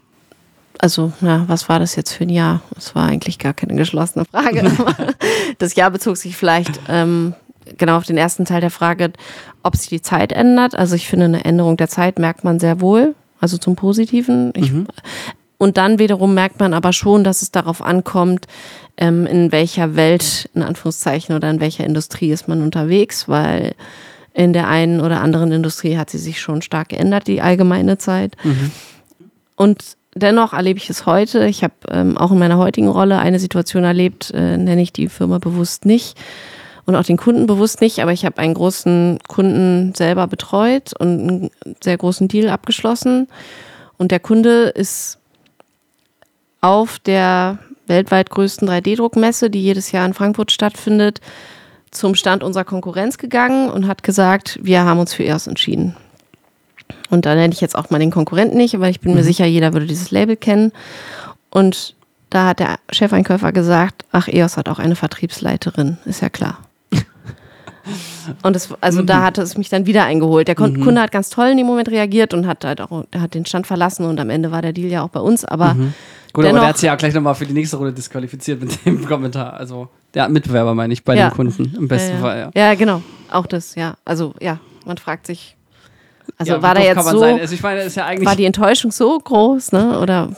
[0.78, 2.62] also, ja, was war das jetzt für ein Jahr?
[2.76, 4.70] Es war eigentlich gar keine geschlossene Frage.
[5.58, 7.34] das Jahr bezog sich vielleicht ähm,
[7.78, 9.12] genau auf den ersten Teil der Frage,
[9.62, 10.74] ob sich die Zeit ändert.
[10.74, 14.52] Also, ich finde, eine Änderung der Zeit merkt man sehr wohl, also zum Positiven.
[14.56, 14.86] Ich, mhm.
[15.58, 18.48] Und dann wiederum merkt man aber schon, dass es darauf ankommt,
[18.96, 23.76] ähm, in welcher Welt, in Anführungszeichen, oder in welcher Industrie ist man unterwegs, weil
[24.34, 28.36] in der einen oder anderen Industrie hat sie sich schon stark geändert, die allgemeine Zeit.
[28.42, 28.72] Mhm.
[29.56, 31.46] Und dennoch erlebe ich es heute.
[31.46, 35.08] Ich habe ähm, auch in meiner heutigen Rolle eine Situation erlebt, äh, nenne ich die
[35.08, 36.16] Firma bewusst nicht
[36.84, 41.08] und auch den Kunden bewusst nicht, aber ich habe einen großen Kunden selber betreut und
[41.08, 41.50] einen
[41.82, 43.28] sehr großen Deal abgeschlossen.
[43.98, 45.18] Und der Kunde ist
[46.60, 51.20] auf der weltweit größten 3D-Druckmesse, die jedes Jahr in Frankfurt stattfindet,
[51.90, 55.94] zum Stand unserer Konkurrenz gegangen und hat gesagt, wir haben uns für EOS entschieden.
[57.12, 59.18] Und da nenne ich jetzt auch mal den Konkurrenten nicht, aber ich bin mhm.
[59.18, 60.72] mir sicher, jeder würde dieses Label kennen.
[61.50, 61.94] Und
[62.30, 66.60] da hat der Chefeinkäufer gesagt, ach, EOS hat auch eine Vertriebsleiterin, ist ja klar.
[68.42, 69.06] Und es, also mhm.
[69.08, 70.48] da hat es mich dann wieder eingeholt.
[70.48, 70.82] Der mhm.
[70.82, 73.66] Kunde hat ganz toll in dem Moment reagiert und hat halt auch, hat den Stand
[73.66, 75.92] verlassen und am Ende war der Deal ja auch bei uns, aber mhm.
[76.32, 78.86] Gut, Dennoch, aber der hat sich ja gleich nochmal für die nächste Runde disqualifiziert mit
[78.86, 79.52] dem Kommentar.
[79.52, 81.28] Also der Mitbewerber meine ich bei ja.
[81.28, 82.38] den Kunden im besten ja, Fall.
[82.54, 82.68] Ja.
[82.68, 83.02] ja, genau.
[83.30, 83.96] Auch das, ja.
[84.06, 85.56] Also ja, man fragt sich.
[86.38, 89.18] Also war da jetzt so, also ich meine, ist ja eigentlich war die Enttäuschung so
[89.18, 89.98] groß, ne?
[90.00, 90.30] Oder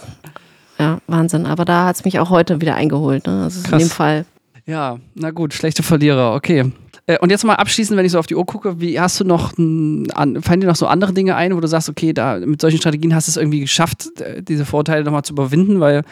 [0.79, 1.47] ja, Wahnsinn.
[1.47, 3.27] Aber da hat es mich auch heute wieder eingeholt.
[3.27, 3.45] Ne?
[3.45, 4.27] Also in dem Fall.
[4.67, 6.73] Ja, na gut, schlechte Verlierer, okay.
[7.07, 9.25] Äh, und jetzt mal abschließend, wenn ich so auf die Uhr gucke, wie hast du
[9.25, 12.61] noch, an, fallen dir noch so andere Dinge ein, wo du sagst, okay, da mit
[12.61, 16.03] solchen Strategien hast du es irgendwie geschafft, äh, diese Vorteile nochmal zu überwinden, weil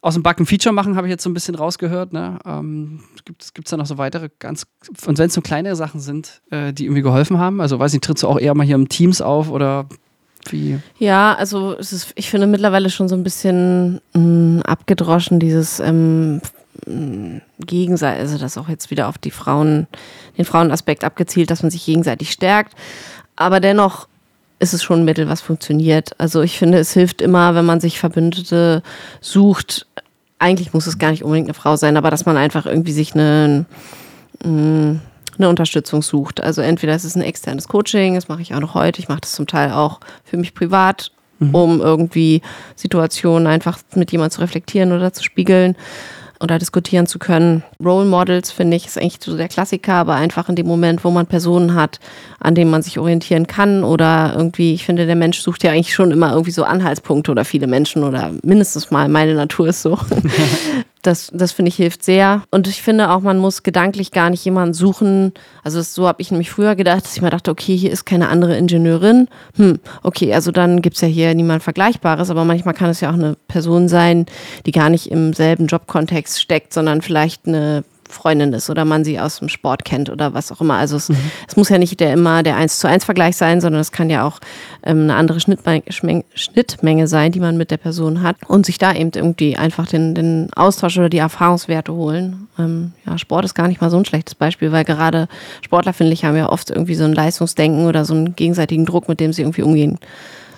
[0.00, 2.12] aus dem Backen Feature machen habe ich jetzt so ein bisschen rausgehört.
[2.12, 2.38] Ne?
[2.44, 4.66] Ähm, Gibt es da noch so weitere ganz,
[5.06, 7.60] und wenn es so kleine Sachen sind, äh, die irgendwie geholfen haben?
[7.60, 9.86] Also weiß nicht, trittst du auch eher mal hier im Teams auf oder
[10.50, 10.78] wie?
[10.98, 16.40] Ja, also ist, ich finde mittlerweile schon so ein bisschen mh, mm, abgedroschen, dieses ähm,
[17.58, 19.88] gegenseitig, also das auch jetzt wieder auf die Frauen,
[20.36, 22.74] den Frauenaspekt abgezielt, dass man sich gegenseitig stärkt.
[23.36, 24.06] Aber dennoch
[24.60, 26.18] ist es schon ein Mittel, was funktioniert.
[26.18, 28.82] Also ich finde, es hilft immer, wenn man sich Verbündete
[29.20, 29.86] sucht.
[30.38, 33.14] Eigentlich muss es gar nicht unbedingt eine Frau sein, aber dass man einfach irgendwie sich
[33.14, 33.66] eine,
[34.44, 34.92] mm,
[35.36, 36.42] eine Unterstützung sucht.
[36.42, 39.00] Also entweder ist es ein externes Coaching, das mache ich auch noch heute.
[39.00, 41.54] Ich mache das zum Teil auch für mich privat, mhm.
[41.54, 42.42] um irgendwie
[42.76, 45.76] Situationen einfach mit jemandem zu reflektieren oder zu spiegeln
[46.40, 47.62] oder diskutieren zu können.
[47.84, 51.10] Role Models, finde ich, ist eigentlich so der Klassiker, aber einfach in dem Moment, wo
[51.10, 51.98] man Personen hat,
[52.40, 55.94] an denen man sich orientieren kann oder irgendwie, ich finde, der Mensch sucht ja eigentlich
[55.94, 59.98] schon immer irgendwie so Anhaltspunkte oder viele Menschen oder mindestens mal meine Natur ist so.
[61.08, 62.42] Das, das finde ich hilft sehr.
[62.50, 65.32] Und ich finde auch, man muss gedanklich gar nicht jemanden suchen.
[65.64, 68.04] Also das, so habe ich nämlich früher gedacht, dass ich mir dachte, okay, hier ist
[68.04, 69.26] keine andere Ingenieurin.
[69.56, 72.28] Hm, okay, also dann gibt es ja hier niemand Vergleichbares.
[72.28, 74.26] Aber manchmal kann es ja auch eine Person sein,
[74.66, 79.20] die gar nicht im selben Jobkontext steckt, sondern vielleicht eine Freundin ist oder man sie
[79.20, 80.74] aus dem Sport kennt oder was auch immer.
[80.74, 81.16] Also es, mhm.
[81.46, 84.10] es muss ja nicht der immer der 1 zu 1 Vergleich sein, sondern es kann
[84.10, 84.40] ja auch
[84.82, 85.82] ähm, eine andere Schnittmenge,
[86.34, 90.14] Schnittmenge sein, die man mit der Person hat und sich da eben irgendwie einfach den,
[90.14, 92.48] den Austausch oder die Erfahrungswerte holen.
[92.58, 95.28] Ähm, ja, Sport ist gar nicht mal so ein schlechtes Beispiel, weil gerade
[95.62, 99.08] Sportler, finde ich, haben ja oft irgendwie so ein Leistungsdenken oder so einen gegenseitigen Druck,
[99.08, 99.98] mit dem sie irgendwie umgehen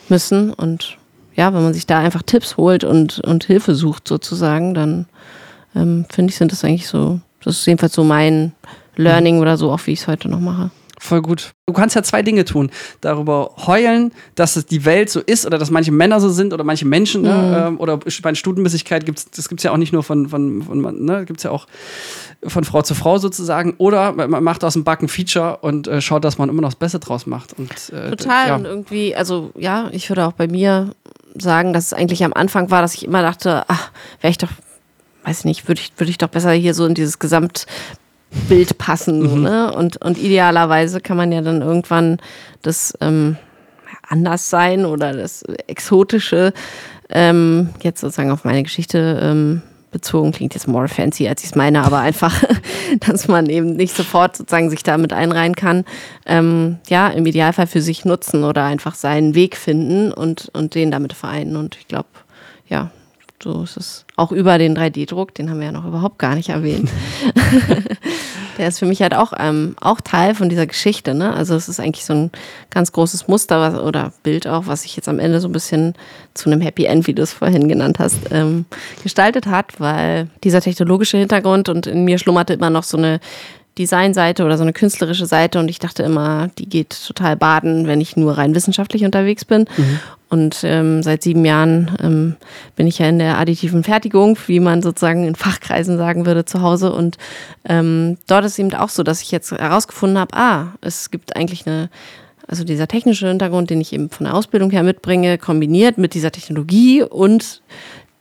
[0.08, 0.98] müssen und
[1.40, 5.06] ja, wenn man sich da einfach Tipps holt und, und Hilfe sucht sozusagen, dann
[5.74, 8.53] ähm, finde ich, sind das eigentlich so das ist jedenfalls so mein
[8.96, 10.70] Learning oder so, auch wie ich es heute noch mache.
[11.03, 11.53] Voll gut.
[11.66, 12.70] Du kannst ja zwei Dinge tun.
[13.00, 16.62] Darüber heulen, dass es die Welt so ist oder dass manche Männer so sind oder
[16.62, 17.22] manche Menschen.
[17.22, 17.33] Ne?
[17.33, 17.50] Mhm.
[17.50, 17.79] Ne?
[17.79, 21.05] oder bei Stutenbissigkeit gibt es, das gibt es ja auch nicht nur von, von, von
[21.05, 21.24] ne?
[21.24, 21.66] gibt es ja auch
[22.46, 23.76] von Frau zu Frau sozusagen.
[23.79, 26.79] Oder man macht aus dem Backen Feature und äh, schaut, dass man immer noch das
[26.79, 27.59] Beste draus macht.
[27.59, 28.48] Und, äh, Total.
[28.48, 28.57] Ja.
[28.57, 30.90] Und irgendwie, also ja, ich würde auch bei mir
[31.35, 34.50] sagen, dass es eigentlich am Anfang war, dass ich immer dachte, ach, wäre ich doch
[35.24, 39.37] weiß nicht, würde ich, würd ich doch besser hier so in dieses Gesamtbild passen.
[39.37, 39.42] Mhm.
[39.42, 39.72] Ne?
[39.72, 42.18] Und, und idealerweise kann man ja dann irgendwann
[42.62, 43.37] das ähm,
[44.09, 46.52] anders sein oder das Exotische
[47.09, 51.54] ähm, jetzt sozusagen auf meine Geschichte ähm, bezogen, klingt jetzt more fancy, als ich es
[51.56, 52.42] meine, aber einfach,
[53.00, 55.85] dass man eben nicht sofort sozusagen sich damit einreihen kann.
[56.26, 60.90] Ähm, ja, im Idealfall für sich nutzen oder einfach seinen Weg finden und, und den
[60.90, 61.56] damit vereinen.
[61.56, 62.09] Und ich glaube,
[62.68, 62.90] ja,
[63.42, 66.50] so ist es auch über den 3D-Druck, den haben wir ja noch überhaupt gar nicht
[66.50, 66.90] erwähnt.
[68.59, 71.14] der ist für mich halt auch, ähm, auch Teil von dieser Geschichte.
[71.14, 71.33] Ne?
[71.33, 72.31] Also es ist eigentlich so ein
[72.68, 75.94] ganz großes Muster was, oder Bild auch, was sich jetzt am Ende so ein bisschen
[76.35, 78.66] zu einem Happy End, wie du es vorhin genannt hast, ähm,
[79.03, 83.20] gestaltet hat, weil dieser technologische Hintergrund und in mir schlummerte immer noch so eine
[83.79, 88.00] Designseite oder so eine künstlerische Seite und ich dachte immer, die geht total baden, wenn
[88.00, 89.66] ich nur rein wissenschaftlich unterwegs bin.
[89.76, 90.00] Mhm.
[90.31, 92.37] Und ähm, seit sieben Jahren ähm,
[92.77, 96.62] bin ich ja in der additiven Fertigung, wie man sozusagen in Fachkreisen sagen würde, zu
[96.62, 96.93] Hause.
[96.93, 97.19] Und
[97.69, 101.66] ähm, dort ist eben auch so, dass ich jetzt herausgefunden habe, ah, es gibt eigentlich
[101.66, 101.90] eine
[102.47, 106.33] also dieser technische Hintergrund, den ich eben von der Ausbildung her mitbringe, kombiniert mit dieser
[106.33, 107.62] Technologie und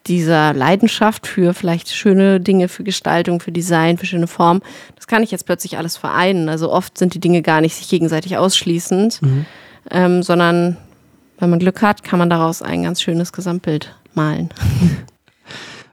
[0.06, 4.62] dieser Leidenschaft für vielleicht schöne Dinge, für Gestaltung, für Design, für schöne Form,
[4.95, 6.48] das kann ich jetzt plötzlich alles vereinen.
[6.48, 9.45] Also oft sind die Dinge gar nicht sich gegenseitig ausschließend, mhm.
[9.89, 10.78] ähm, sondern
[11.39, 14.49] wenn man Glück hat, kann man daraus ein ganz schönes Gesamtbild malen.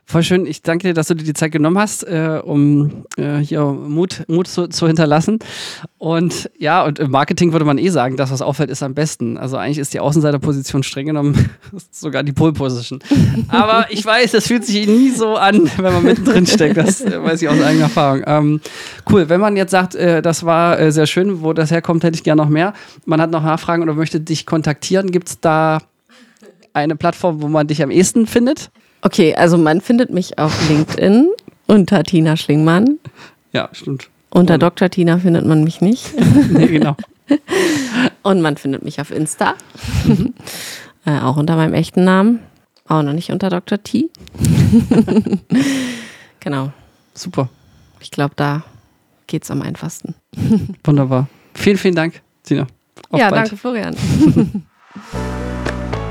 [0.09, 0.47] Voll schön.
[0.47, 4.23] Ich danke dir, dass du dir die Zeit genommen hast, äh, um äh, hier Mut,
[4.29, 5.41] Mut zu, zu, hinterlassen.
[5.99, 9.37] Und ja, und im Marketing würde man eh sagen, das, was auffällt, ist am besten.
[9.37, 11.51] Also eigentlich ist die Außenseiterposition streng genommen
[11.91, 13.01] sogar die Pole Position.
[13.49, 16.77] Aber ich weiß, das fühlt sich nie so an, wenn man mittendrin steckt.
[16.77, 18.23] Das äh, weiß ich aus eigener Erfahrung.
[18.27, 18.61] Ähm,
[19.11, 19.29] cool.
[19.29, 22.23] Wenn man jetzt sagt, äh, das war äh, sehr schön, wo das herkommt, hätte ich
[22.23, 22.75] gerne noch mehr.
[23.07, 25.11] Man hat noch Nachfragen oder möchte dich kontaktieren.
[25.11, 25.83] Gibt es da
[26.75, 28.71] eine Plattform, wo man dich am ehesten findet?
[29.07, 31.31] Okay, also man findet mich auf LinkedIn
[31.69, 32.99] unter Tina Schlingmann.
[33.53, 34.11] Ja, stimmt.
[34.31, 34.91] Unter Und Dr.
[34.91, 36.13] Tina findet man mich nicht.
[36.51, 36.97] nee, genau.
[38.25, 39.55] Und man findet mich auf Insta.
[40.07, 40.35] Mhm.
[41.05, 42.41] äh, auch unter meinem echten Namen.
[42.89, 43.81] Auch noch nicht unter Dr.
[43.81, 44.11] T.
[46.41, 46.73] genau.
[47.15, 47.49] Super.
[48.01, 48.65] Ich glaube, da
[49.29, 50.17] geht es am einfachsten.
[50.83, 51.29] Wunderbar.
[51.55, 52.67] Vielen, vielen Dank, Tina.
[53.11, 53.43] Auf ja, bald.
[53.43, 53.95] danke, Florian.